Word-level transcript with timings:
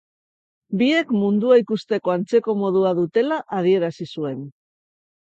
Biek 0.81 1.11
mundua 1.23 1.57
ikusteko 1.61 2.13
antzeko 2.13 2.55
modua 2.63 2.95
dutela 3.01 3.39
adierazi 3.59 4.09
zuen 4.17 4.41